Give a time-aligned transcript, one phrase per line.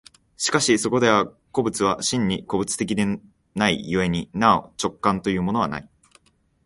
[0.35, 3.19] しかしそこでは個物は真に個物的では
[3.53, 5.89] ない故になお直観というものはない。